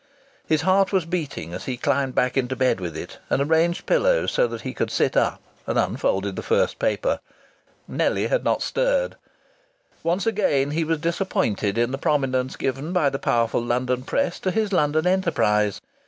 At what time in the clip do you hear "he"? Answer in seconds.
1.65-1.77, 4.61-4.73, 10.71-10.83